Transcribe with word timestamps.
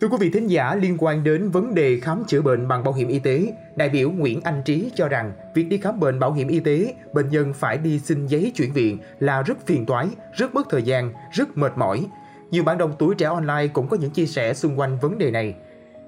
Thưa 0.00 0.08
quý 0.08 0.16
vị 0.20 0.30
thính 0.30 0.46
giả, 0.46 0.74
liên 0.74 0.96
quan 0.98 1.24
đến 1.24 1.50
vấn 1.50 1.74
đề 1.74 2.00
khám 2.00 2.24
chữa 2.26 2.42
bệnh 2.42 2.68
bằng 2.68 2.84
bảo 2.84 2.94
hiểm 2.94 3.08
y 3.08 3.18
tế, 3.18 3.52
đại 3.76 3.88
biểu 3.88 4.10
Nguyễn 4.10 4.40
Anh 4.40 4.62
Trí 4.64 4.90
cho 4.94 5.08
rằng 5.08 5.32
việc 5.54 5.68
đi 5.68 5.78
khám 5.78 6.00
bệnh 6.00 6.18
bảo 6.18 6.32
hiểm 6.32 6.48
y 6.48 6.60
tế, 6.60 6.94
bệnh 7.12 7.28
nhân 7.28 7.52
phải 7.52 7.78
đi 7.78 7.98
xin 7.98 8.26
giấy 8.26 8.52
chuyển 8.54 8.72
viện 8.72 8.98
là 9.20 9.42
rất 9.42 9.66
phiền 9.66 9.86
toái, 9.86 10.08
rất 10.32 10.54
mất 10.54 10.66
thời 10.70 10.82
gian, 10.82 11.12
rất 11.32 11.58
mệt 11.58 11.72
mỏi. 11.76 12.06
Nhiều 12.50 12.64
bạn 12.64 12.78
đọc 12.78 12.90
tuổi 12.98 13.14
trẻ 13.14 13.26
online 13.26 13.66
cũng 13.72 13.88
có 13.88 13.96
những 14.00 14.10
chia 14.10 14.26
sẻ 14.26 14.54
xung 14.54 14.78
quanh 14.78 14.98
vấn 14.98 15.18
đề 15.18 15.30
này. 15.30 15.54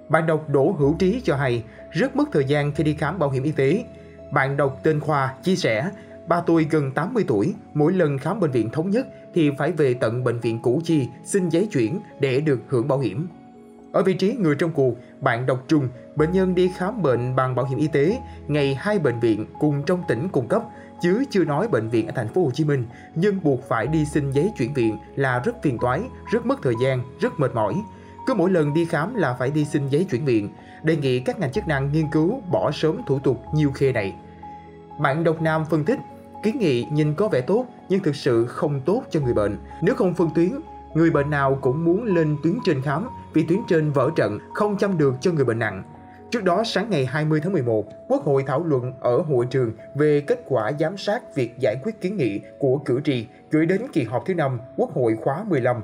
Bạn 0.08 0.26
đọc 0.26 0.48
Đỗ 0.48 0.74
Hữu 0.78 0.96
Trí 0.98 1.20
cho 1.24 1.36
hay 1.36 1.64
rất 1.90 2.16
mất 2.16 2.28
thời 2.32 2.44
gian 2.44 2.72
khi 2.72 2.84
đi 2.84 2.94
khám 2.94 3.18
bảo 3.18 3.30
hiểm 3.30 3.42
y 3.42 3.52
tế. 3.52 3.84
Bạn 4.32 4.56
đọc 4.56 4.80
tên 4.82 5.00
Khoa 5.00 5.34
chia 5.42 5.56
sẻ 5.56 5.90
Ba 6.28 6.40
tôi 6.40 6.66
gần 6.70 6.90
80 6.90 7.24
tuổi, 7.28 7.54
mỗi 7.74 7.92
lần 7.92 8.18
khám 8.18 8.40
bệnh 8.40 8.50
viện 8.50 8.70
thống 8.70 8.90
nhất 8.90 9.06
thì 9.34 9.50
phải 9.58 9.72
về 9.72 9.94
tận 9.94 10.24
bệnh 10.24 10.40
viện 10.40 10.58
Củ 10.62 10.80
Chi 10.84 11.08
xin 11.24 11.48
giấy 11.48 11.68
chuyển 11.72 12.00
để 12.20 12.40
được 12.40 12.60
hưởng 12.68 12.88
bảo 12.88 12.98
hiểm. 12.98 13.26
Ở 13.92 14.02
vị 14.02 14.14
trí 14.14 14.34
người 14.34 14.54
trong 14.54 14.70
cuộc, 14.70 14.94
bạn 15.20 15.46
đọc 15.46 15.64
trùng, 15.68 15.88
bệnh 16.16 16.32
nhân 16.32 16.54
đi 16.54 16.70
khám 16.76 17.02
bệnh 17.02 17.36
bằng 17.36 17.54
bảo 17.54 17.66
hiểm 17.66 17.78
y 17.78 17.86
tế, 17.86 18.18
ngày 18.48 18.74
hai 18.74 18.98
bệnh 18.98 19.20
viện 19.20 19.46
cùng 19.58 19.82
trong 19.86 20.02
tỉnh 20.08 20.28
cung 20.28 20.48
cấp, 20.48 20.62
chứ 21.02 21.24
chưa 21.30 21.44
nói 21.44 21.68
bệnh 21.68 21.88
viện 21.88 22.06
ở 22.06 22.12
thành 22.16 22.28
phố 22.28 22.44
Hồ 22.44 22.50
Chí 22.50 22.64
Minh, 22.64 22.84
nhưng 23.14 23.42
buộc 23.42 23.68
phải 23.68 23.86
đi 23.86 24.04
xin 24.04 24.30
giấy 24.30 24.52
chuyển 24.58 24.74
viện 24.74 24.98
là 25.16 25.38
rất 25.38 25.62
phiền 25.62 25.78
toái, 25.78 26.00
rất 26.32 26.46
mất 26.46 26.62
thời 26.62 26.74
gian, 26.82 27.02
rất 27.20 27.40
mệt 27.40 27.54
mỏi. 27.54 27.74
Cứ 28.26 28.34
mỗi 28.34 28.50
lần 28.50 28.74
đi 28.74 28.84
khám 28.84 29.14
là 29.14 29.34
phải 29.34 29.50
đi 29.50 29.64
xin 29.64 29.88
giấy 29.88 30.06
chuyển 30.10 30.24
viện. 30.24 30.48
Đề 30.82 30.96
nghị 30.96 31.20
các 31.20 31.38
ngành 31.38 31.52
chức 31.52 31.68
năng 31.68 31.92
nghiên 31.92 32.10
cứu 32.10 32.42
bỏ 32.50 32.70
sớm 32.70 33.00
thủ 33.06 33.18
tục 33.18 33.42
nhiều 33.54 33.72
khê 33.72 33.92
này. 33.92 34.14
Bạn 35.00 35.24
độc 35.24 35.42
nam 35.42 35.64
phân 35.70 35.84
tích, 35.84 35.98
kiến 36.42 36.58
nghị 36.58 36.84
nhìn 36.92 37.14
có 37.14 37.28
vẻ 37.28 37.40
tốt 37.40 37.66
nhưng 37.88 38.02
thực 38.02 38.16
sự 38.16 38.46
không 38.46 38.80
tốt 38.80 39.02
cho 39.10 39.20
người 39.20 39.34
bệnh. 39.34 39.58
Nếu 39.82 39.94
không 39.94 40.14
phân 40.14 40.30
tuyến, 40.34 40.50
người 40.94 41.10
bệnh 41.10 41.30
nào 41.30 41.58
cũng 41.60 41.84
muốn 41.84 42.04
lên 42.04 42.36
tuyến 42.42 42.54
trên 42.64 42.82
khám 42.82 43.08
vì 43.34 43.44
tuyến 43.48 43.58
trên 43.68 43.92
vỡ 43.92 44.10
trận 44.16 44.38
không 44.54 44.76
chăm 44.78 44.98
được 44.98 45.14
cho 45.20 45.32
người 45.32 45.44
bệnh 45.44 45.58
nặng. 45.58 45.82
Trước 46.30 46.44
đó, 46.44 46.62
sáng 46.64 46.90
ngày 46.90 47.06
20 47.06 47.40
tháng 47.40 47.52
11, 47.52 47.84
Quốc 48.08 48.24
hội 48.24 48.44
thảo 48.46 48.64
luận 48.64 48.92
ở 49.00 49.16
hội 49.16 49.46
trường 49.50 49.72
về 49.94 50.20
kết 50.20 50.40
quả 50.48 50.72
giám 50.80 50.96
sát 50.96 51.34
việc 51.34 51.58
giải 51.58 51.76
quyết 51.82 52.00
kiến 52.00 52.16
nghị 52.16 52.40
của 52.58 52.78
cử 52.84 53.00
tri 53.04 53.26
gửi 53.50 53.66
đến 53.66 53.82
kỳ 53.92 54.02
họp 54.04 54.26
thứ 54.26 54.34
năm 54.34 54.60
Quốc 54.76 54.94
hội 54.94 55.16
khóa 55.16 55.44
15. 55.48 55.82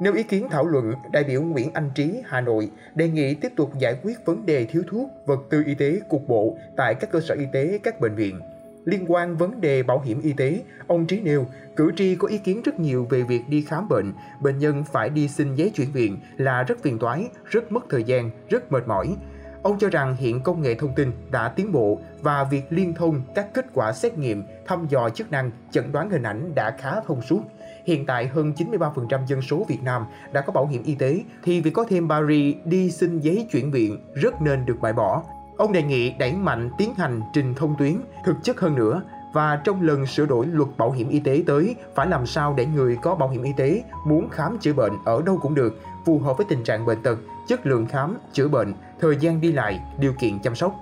Nêu 0.00 0.14
ý 0.14 0.22
kiến 0.22 0.48
thảo 0.50 0.66
luận, 0.66 0.92
đại 1.12 1.24
biểu 1.24 1.42
Nguyễn 1.42 1.70
Anh 1.74 1.90
Trí, 1.94 2.22
Hà 2.24 2.40
Nội 2.40 2.70
đề 2.94 3.08
nghị 3.08 3.34
tiếp 3.34 3.52
tục 3.56 3.70
giải 3.78 3.96
quyết 4.02 4.24
vấn 4.24 4.46
đề 4.46 4.64
thiếu 4.64 4.82
thuốc, 4.90 5.10
vật 5.26 5.40
tư 5.50 5.62
y 5.66 5.74
tế 5.74 6.00
cục 6.08 6.28
bộ 6.28 6.56
tại 6.76 6.94
các 6.94 7.10
cơ 7.10 7.20
sở 7.20 7.34
y 7.34 7.44
tế, 7.52 7.78
các 7.82 8.00
bệnh 8.00 8.14
viện. 8.14 8.40
Liên 8.88 9.04
quan 9.08 9.36
vấn 9.36 9.60
đề 9.60 9.82
bảo 9.82 10.00
hiểm 10.00 10.20
y 10.20 10.32
tế, 10.32 10.62
ông 10.86 11.06
Trí 11.06 11.20
nêu, 11.20 11.46
cử 11.76 11.92
tri 11.96 12.16
có 12.16 12.28
ý 12.28 12.38
kiến 12.38 12.62
rất 12.62 12.80
nhiều 12.80 13.06
về 13.10 13.22
việc 13.22 13.48
đi 13.48 13.62
khám 13.62 13.88
bệnh, 13.88 14.12
bệnh 14.40 14.58
nhân 14.58 14.84
phải 14.92 15.10
đi 15.10 15.28
xin 15.28 15.54
giấy 15.54 15.70
chuyển 15.74 15.92
viện 15.92 16.18
là 16.36 16.62
rất 16.62 16.82
phiền 16.82 16.98
toái, 16.98 17.28
rất 17.44 17.72
mất 17.72 17.84
thời 17.90 18.02
gian, 18.02 18.30
rất 18.48 18.72
mệt 18.72 18.88
mỏi. 18.88 19.16
Ông 19.62 19.78
cho 19.78 19.88
rằng 19.88 20.16
hiện 20.16 20.40
công 20.40 20.62
nghệ 20.62 20.74
thông 20.74 20.94
tin 20.94 21.12
đã 21.30 21.48
tiến 21.48 21.72
bộ 21.72 21.98
và 22.20 22.44
việc 22.44 22.62
liên 22.70 22.94
thông 22.94 23.22
các 23.34 23.54
kết 23.54 23.66
quả 23.74 23.92
xét 23.92 24.18
nghiệm, 24.18 24.42
thăm 24.66 24.86
dò 24.88 25.08
chức 25.08 25.30
năng, 25.30 25.50
chẩn 25.70 25.92
đoán 25.92 26.10
hình 26.10 26.22
ảnh 26.22 26.54
đã 26.54 26.76
khá 26.80 27.00
thông 27.06 27.22
suốt. 27.22 27.42
Hiện 27.86 28.06
tại 28.06 28.26
hơn 28.26 28.52
93% 28.56 29.26
dân 29.26 29.42
số 29.42 29.64
Việt 29.68 29.82
Nam 29.82 30.06
đã 30.32 30.40
có 30.40 30.52
bảo 30.52 30.66
hiểm 30.66 30.82
y 30.82 30.94
tế 30.94 31.22
thì 31.44 31.60
việc 31.60 31.74
có 31.74 31.84
thêm 31.88 32.08
Barry 32.08 32.56
đi 32.64 32.90
xin 32.90 33.20
giấy 33.20 33.48
chuyển 33.50 33.70
viện 33.70 33.98
rất 34.14 34.42
nên 34.42 34.66
được 34.66 34.76
bãi 34.80 34.92
bỏ. 34.92 35.22
Ông 35.58 35.72
đề 35.72 35.82
nghị 35.82 36.10
đẩy 36.10 36.32
mạnh 36.32 36.70
tiến 36.78 36.94
hành 36.94 37.20
trình 37.32 37.54
thông 37.54 37.74
tuyến 37.78 38.00
thực 38.24 38.36
chất 38.42 38.60
hơn 38.60 38.74
nữa 38.74 39.02
và 39.32 39.56
trong 39.64 39.82
lần 39.82 40.06
sửa 40.06 40.26
đổi 40.26 40.46
luật 40.46 40.68
bảo 40.76 40.90
hiểm 40.90 41.08
y 41.08 41.20
tế 41.20 41.42
tới 41.46 41.76
phải 41.94 42.06
làm 42.06 42.26
sao 42.26 42.54
để 42.56 42.66
người 42.66 42.98
có 43.02 43.14
bảo 43.14 43.28
hiểm 43.28 43.42
y 43.42 43.52
tế 43.56 43.82
muốn 44.06 44.28
khám 44.28 44.58
chữa 44.58 44.72
bệnh 44.72 44.92
ở 45.04 45.22
đâu 45.22 45.38
cũng 45.42 45.54
được, 45.54 45.80
phù 46.04 46.18
hợp 46.18 46.36
với 46.36 46.46
tình 46.48 46.64
trạng 46.64 46.86
bệnh 46.86 47.02
tật, 47.02 47.18
chất 47.48 47.66
lượng 47.66 47.86
khám, 47.86 48.16
chữa 48.32 48.48
bệnh, 48.48 48.74
thời 49.00 49.16
gian 49.16 49.40
đi 49.40 49.52
lại, 49.52 49.80
điều 49.98 50.12
kiện 50.12 50.38
chăm 50.38 50.54
sóc. 50.54 50.74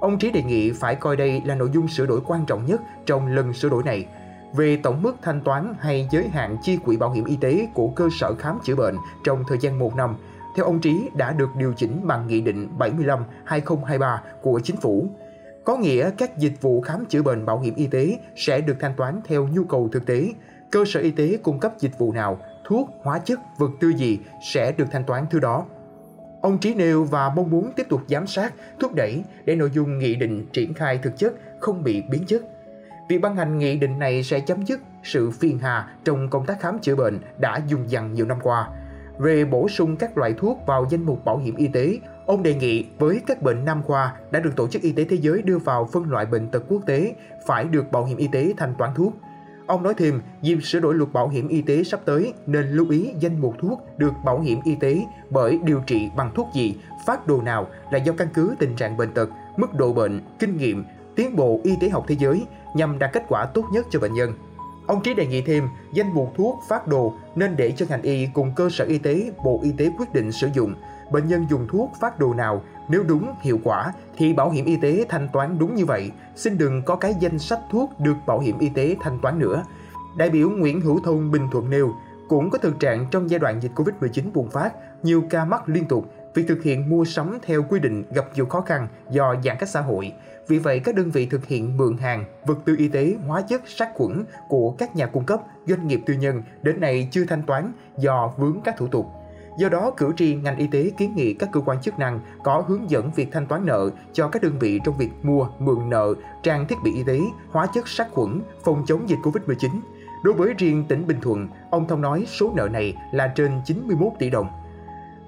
Ông 0.00 0.18
Trí 0.18 0.30
đề 0.30 0.42
nghị 0.42 0.72
phải 0.72 0.94
coi 0.94 1.16
đây 1.16 1.42
là 1.44 1.54
nội 1.54 1.70
dung 1.72 1.88
sửa 1.88 2.06
đổi 2.06 2.20
quan 2.26 2.46
trọng 2.46 2.66
nhất 2.66 2.80
trong 3.06 3.26
lần 3.26 3.52
sửa 3.52 3.68
đổi 3.68 3.82
này. 3.82 4.06
Về 4.54 4.76
tổng 4.76 5.02
mức 5.02 5.16
thanh 5.22 5.40
toán 5.40 5.74
hay 5.80 6.08
giới 6.10 6.28
hạn 6.28 6.56
chi 6.62 6.76
quỹ 6.76 6.96
bảo 6.96 7.10
hiểm 7.10 7.24
y 7.24 7.36
tế 7.36 7.68
của 7.74 7.88
cơ 7.88 8.08
sở 8.20 8.34
khám 8.34 8.58
chữa 8.64 8.74
bệnh 8.74 8.96
trong 9.24 9.44
thời 9.48 9.58
gian 9.58 9.78
một 9.78 9.96
năm, 9.96 10.16
theo 10.56 10.66
ông 10.66 10.80
Trí 10.80 11.08
đã 11.14 11.32
được 11.32 11.48
điều 11.56 11.72
chỉnh 11.76 12.00
bằng 12.06 12.26
Nghị 12.26 12.40
định 12.40 12.68
75-2023 13.48 14.18
của 14.42 14.60
Chính 14.64 14.76
phủ. 14.76 15.08
Có 15.64 15.76
nghĩa 15.76 16.10
các 16.18 16.38
dịch 16.38 16.62
vụ 16.62 16.80
khám 16.80 17.04
chữa 17.06 17.22
bệnh 17.22 17.46
bảo 17.46 17.60
hiểm 17.60 17.74
y 17.74 17.86
tế 17.86 18.18
sẽ 18.36 18.60
được 18.60 18.76
thanh 18.80 18.94
toán 18.96 19.20
theo 19.24 19.48
nhu 19.48 19.64
cầu 19.64 19.88
thực 19.92 20.06
tế. 20.06 20.28
Cơ 20.70 20.84
sở 20.86 21.00
y 21.00 21.10
tế 21.10 21.38
cung 21.42 21.60
cấp 21.60 21.72
dịch 21.78 21.98
vụ 21.98 22.12
nào, 22.12 22.38
thuốc, 22.64 22.90
hóa 23.02 23.18
chất, 23.18 23.40
vật 23.58 23.70
tư 23.80 23.88
gì 23.88 24.18
sẽ 24.52 24.72
được 24.72 24.86
thanh 24.90 25.04
toán 25.04 25.24
thứ 25.30 25.38
đó. 25.38 25.64
Ông 26.42 26.58
Trí 26.58 26.74
nêu 26.74 27.04
và 27.04 27.32
mong 27.36 27.50
muốn 27.50 27.72
tiếp 27.76 27.86
tục 27.88 28.00
giám 28.08 28.26
sát, 28.26 28.54
thúc 28.80 28.94
đẩy 28.94 29.24
để 29.44 29.56
nội 29.56 29.70
dung 29.72 29.98
nghị 29.98 30.14
định 30.14 30.46
triển 30.52 30.74
khai 30.74 30.98
thực 30.98 31.18
chất 31.18 31.32
không 31.60 31.84
bị 31.84 32.02
biến 32.10 32.24
chất. 32.26 32.42
Việc 33.08 33.18
ban 33.18 33.36
hành 33.36 33.58
nghị 33.58 33.76
định 33.76 33.98
này 33.98 34.22
sẽ 34.22 34.40
chấm 34.40 34.66
dứt 34.66 34.80
sự 35.02 35.30
phiền 35.30 35.58
hà 35.58 35.94
trong 36.04 36.30
công 36.30 36.46
tác 36.46 36.60
khám 36.60 36.78
chữa 36.78 36.96
bệnh 36.96 37.18
đã 37.38 37.60
dùng 37.68 37.90
dằn 37.90 38.14
nhiều 38.14 38.26
năm 38.26 38.38
qua. 38.42 38.68
Về 39.20 39.44
bổ 39.44 39.68
sung 39.68 39.96
các 39.96 40.18
loại 40.18 40.34
thuốc 40.38 40.58
vào 40.66 40.86
danh 40.90 41.02
mục 41.02 41.24
bảo 41.24 41.38
hiểm 41.38 41.56
y 41.56 41.68
tế, 41.68 41.98
ông 42.26 42.42
đề 42.42 42.54
nghị 42.54 42.86
với 42.98 43.20
các 43.26 43.42
bệnh 43.42 43.64
nam 43.64 43.82
khoa 43.82 44.14
đã 44.30 44.40
được 44.40 44.56
Tổ 44.56 44.68
chức 44.68 44.82
Y 44.82 44.92
tế 44.92 45.04
Thế 45.04 45.16
giới 45.16 45.42
đưa 45.42 45.58
vào 45.58 45.88
phân 45.92 46.10
loại 46.10 46.26
bệnh 46.26 46.48
tật 46.48 46.62
quốc 46.68 46.82
tế 46.86 47.14
phải 47.46 47.64
được 47.64 47.92
bảo 47.92 48.04
hiểm 48.04 48.16
y 48.18 48.28
tế 48.32 48.52
thanh 48.56 48.74
toán 48.78 48.90
thuốc. 48.94 49.12
Ông 49.66 49.82
nói 49.82 49.94
thêm, 49.96 50.20
dịp 50.42 50.58
sửa 50.62 50.80
đổi 50.80 50.94
luật 50.94 51.12
bảo 51.12 51.28
hiểm 51.28 51.48
y 51.48 51.62
tế 51.62 51.84
sắp 51.84 52.00
tới 52.04 52.32
nên 52.46 52.66
lưu 52.66 52.90
ý 52.90 53.10
danh 53.18 53.40
mục 53.40 53.54
thuốc 53.58 53.80
được 53.98 54.12
bảo 54.24 54.40
hiểm 54.40 54.58
y 54.64 54.74
tế 54.80 55.02
bởi 55.30 55.58
điều 55.64 55.82
trị 55.86 56.10
bằng 56.16 56.30
thuốc 56.34 56.48
gì, 56.54 56.76
phát 57.06 57.26
đồ 57.26 57.42
nào 57.42 57.66
là 57.90 57.98
do 57.98 58.12
căn 58.12 58.28
cứ 58.34 58.54
tình 58.58 58.76
trạng 58.76 58.96
bệnh 58.96 59.12
tật, 59.12 59.30
mức 59.56 59.74
độ 59.74 59.92
bệnh, 59.92 60.20
kinh 60.38 60.56
nghiệm, 60.56 60.84
tiến 61.16 61.36
bộ 61.36 61.60
y 61.64 61.76
tế 61.80 61.88
học 61.88 62.04
thế 62.08 62.16
giới 62.18 62.46
nhằm 62.74 62.98
đạt 62.98 63.12
kết 63.12 63.22
quả 63.28 63.46
tốt 63.46 63.64
nhất 63.72 63.86
cho 63.90 64.00
bệnh 64.00 64.14
nhân. 64.14 64.32
Ông 64.90 65.02
Trí 65.02 65.14
đề 65.14 65.26
nghị 65.26 65.42
thêm, 65.42 65.68
danh 65.92 66.14
mục 66.14 66.32
thuốc 66.36 66.62
phát 66.68 66.86
đồ 66.86 67.12
nên 67.34 67.56
để 67.56 67.72
cho 67.72 67.86
ngành 67.88 68.02
y 68.02 68.26
cùng 68.34 68.52
cơ 68.56 68.68
sở 68.70 68.84
y 68.84 68.98
tế, 68.98 69.30
Bộ 69.44 69.60
Y 69.62 69.72
tế 69.72 69.90
quyết 69.98 70.12
định 70.12 70.32
sử 70.32 70.48
dụng. 70.54 70.74
Bệnh 71.10 71.28
nhân 71.28 71.46
dùng 71.50 71.66
thuốc 71.68 71.90
phát 72.00 72.18
đồ 72.18 72.34
nào, 72.34 72.62
nếu 72.88 73.02
đúng, 73.02 73.34
hiệu 73.40 73.60
quả 73.64 73.92
thì 74.16 74.32
bảo 74.32 74.50
hiểm 74.50 74.64
y 74.64 74.76
tế 74.76 75.04
thanh 75.08 75.28
toán 75.32 75.58
đúng 75.58 75.74
như 75.74 75.84
vậy. 75.84 76.10
Xin 76.36 76.58
đừng 76.58 76.82
có 76.82 76.96
cái 76.96 77.14
danh 77.20 77.38
sách 77.38 77.60
thuốc 77.70 78.00
được 78.00 78.14
bảo 78.26 78.40
hiểm 78.40 78.58
y 78.58 78.68
tế 78.74 78.96
thanh 79.00 79.18
toán 79.22 79.38
nữa. 79.38 79.62
Đại 80.16 80.30
biểu 80.30 80.50
Nguyễn 80.50 80.80
Hữu 80.80 81.00
Thông 81.04 81.30
Bình 81.30 81.48
Thuận 81.52 81.70
nêu, 81.70 81.94
cũng 82.28 82.50
có 82.50 82.58
thực 82.58 82.80
trạng 82.80 83.06
trong 83.10 83.30
giai 83.30 83.38
đoạn 83.38 83.60
dịch 83.60 83.72
Covid-19 83.74 84.32
bùng 84.34 84.50
phát, 84.50 84.72
nhiều 85.02 85.22
ca 85.30 85.44
mắc 85.44 85.68
liên 85.68 85.84
tục, 85.84 86.12
việc 86.34 86.44
thực 86.48 86.62
hiện 86.62 86.90
mua 86.90 87.04
sắm 87.04 87.38
theo 87.42 87.62
quy 87.62 87.80
định 87.80 88.04
gặp 88.14 88.24
nhiều 88.34 88.46
khó 88.46 88.60
khăn 88.60 88.88
do 89.10 89.34
giãn 89.44 89.56
cách 89.58 89.68
xã 89.68 89.80
hội. 89.80 90.12
Vì 90.48 90.58
vậy, 90.58 90.80
các 90.80 90.94
đơn 90.94 91.10
vị 91.10 91.26
thực 91.26 91.46
hiện 91.46 91.76
mượn 91.76 91.96
hàng, 91.96 92.24
vật 92.46 92.58
tư 92.64 92.74
y 92.78 92.88
tế, 92.88 93.14
hóa 93.26 93.42
chất, 93.42 93.62
sát 93.66 93.90
khuẩn 93.94 94.24
của 94.48 94.70
các 94.70 94.96
nhà 94.96 95.06
cung 95.06 95.24
cấp, 95.24 95.40
doanh 95.66 95.88
nghiệp 95.88 96.00
tư 96.06 96.14
nhân 96.14 96.42
đến 96.62 96.80
nay 96.80 97.08
chưa 97.10 97.24
thanh 97.24 97.42
toán 97.42 97.72
do 97.98 98.32
vướng 98.36 98.60
các 98.64 98.76
thủ 98.78 98.86
tục. 98.86 99.06
Do 99.58 99.68
đó, 99.68 99.92
cử 99.96 100.12
tri 100.16 100.34
ngành 100.34 100.56
y 100.56 100.66
tế 100.66 100.90
kiến 100.98 101.14
nghị 101.14 101.34
các 101.34 101.48
cơ 101.52 101.60
quan 101.60 101.80
chức 101.80 101.98
năng 101.98 102.20
có 102.44 102.64
hướng 102.68 102.90
dẫn 102.90 103.10
việc 103.16 103.28
thanh 103.32 103.46
toán 103.46 103.66
nợ 103.66 103.90
cho 104.12 104.28
các 104.28 104.42
đơn 104.42 104.58
vị 104.58 104.80
trong 104.84 104.96
việc 104.98 105.10
mua, 105.22 105.46
mượn 105.58 105.90
nợ, 105.90 106.14
trang 106.42 106.66
thiết 106.66 106.76
bị 106.84 106.94
y 106.94 107.02
tế, 107.02 107.20
hóa 107.50 107.66
chất 107.74 107.88
sát 107.88 108.08
khuẩn, 108.10 108.42
phòng 108.64 108.84
chống 108.86 109.08
dịch 109.08 109.18
Covid-19. 109.22 109.70
Đối 110.22 110.34
với 110.34 110.54
riêng 110.58 110.84
tỉnh 110.88 111.06
Bình 111.06 111.20
Thuận, 111.22 111.48
ông 111.70 111.88
Thông 111.88 112.00
nói 112.00 112.26
số 112.28 112.52
nợ 112.56 112.68
này 112.68 112.96
là 113.12 113.32
trên 113.36 113.60
91 113.64 114.12
tỷ 114.18 114.30
đồng. 114.30 114.46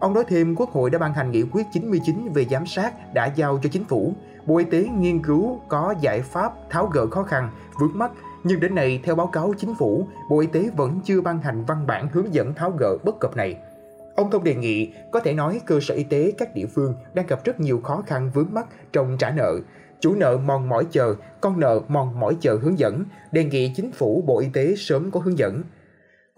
Ông 0.03 0.15
nói 0.15 0.25
thêm 0.29 0.55
Quốc 0.57 0.71
hội 0.71 0.91
đã 0.91 0.99
ban 0.99 1.15
hành 1.15 1.31
nghị 1.31 1.43
quyết 1.53 1.67
99 1.73 2.33
về 2.35 2.45
giám 2.51 2.67
sát 2.67 3.15
đã 3.15 3.27
giao 3.27 3.59
cho 3.63 3.69
chính 3.73 3.85
phủ. 3.85 4.15
Bộ 4.47 4.59
Y 4.59 4.65
tế 4.65 4.89
nghiên 4.99 5.23
cứu 5.23 5.61
có 5.69 5.95
giải 6.01 6.23
pháp 6.23 6.53
tháo 6.71 6.87
gỡ 6.87 7.07
khó 7.07 7.23
khăn, 7.23 7.51
vướng 7.81 7.99
mắt, 7.99 8.11
nhưng 8.45 8.61
đến 8.61 8.75
nay 8.75 9.01
theo 9.05 9.15
báo 9.15 9.27
cáo 9.27 9.55
chính 9.59 9.75
phủ, 9.75 10.07
Bộ 10.31 10.41
Y 10.41 10.47
tế 10.47 10.71
vẫn 10.77 11.01
chưa 11.05 11.21
ban 11.21 11.43
hành 11.43 11.65
văn 11.65 11.87
bản 11.87 12.09
hướng 12.13 12.35
dẫn 12.35 12.55
tháo 12.55 12.71
gỡ 12.79 12.97
bất 13.05 13.21
cập 13.21 13.37
này. 13.37 13.57
Ông 14.17 14.31
Thông 14.31 14.45
đề 14.45 14.55
nghị 14.55 14.93
có 15.13 15.21
thể 15.21 15.33
nói 15.33 15.61
cơ 15.67 15.81
sở 15.81 15.95
y 15.95 16.05
tế 16.05 16.33
các 16.39 16.55
địa 16.55 16.67
phương 16.67 16.95
đang 17.15 17.27
gặp 17.27 17.45
rất 17.45 17.61
nhiều 17.61 17.81
khó 17.81 18.03
khăn 18.07 18.31
vướng 18.35 18.55
mắt 18.55 18.67
trong 18.93 19.17
trả 19.19 19.31
nợ. 19.31 19.53
Chủ 20.01 20.15
nợ 20.15 20.37
mòn 20.37 20.69
mỏi 20.69 20.87
chờ, 20.91 21.15
con 21.41 21.61
nợ 21.61 21.81
mòn 21.89 22.21
mỏi 22.21 22.37
chờ 22.41 22.59
hướng 22.63 22.79
dẫn, 22.79 23.05
đề 23.33 23.45
nghị 23.45 23.73
chính 23.77 23.93
phủ 23.93 24.25
Bộ 24.27 24.39
Y 24.39 24.49
tế 24.53 24.75
sớm 24.77 25.11
có 25.11 25.21
hướng 25.21 25.39
dẫn. 25.39 25.63